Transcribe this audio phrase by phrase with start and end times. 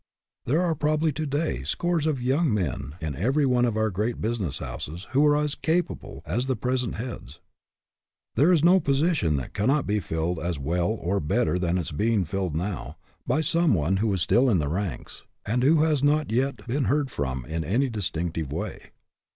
[0.45, 4.19] There are probably to day scores of young men in every one of our great
[4.19, 7.39] business houses who are as capable as the present heads.
[8.33, 11.91] There is no position that cannot be filled as well or better than it is
[11.91, 16.07] being filled now, by someone who is still in the ranks and who has RESPONSIBILITY
[16.07, 18.89] DEVELOPS 97 not yet been heard from in any distinctive way.